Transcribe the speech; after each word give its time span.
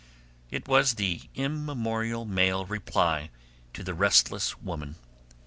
It 0.49 0.67
was 0.67 0.95
the 0.95 1.21
immemorial 1.35 2.25
male 2.25 2.65
reply 2.65 3.29
to 3.73 3.83
the 3.83 3.93
restless 3.93 4.57
woman. 4.57 4.95